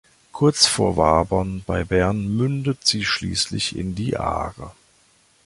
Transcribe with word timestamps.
Kurz 0.31 0.65
vor 0.65 0.97
Wabern 0.97 1.61
bei 1.67 1.83
Bern 1.83 2.27
mündet 2.35 2.87
sie 2.87 3.05
schliesslich 3.05 3.75
in 3.77 3.93
die 3.93 4.17
Aare. 4.17 4.71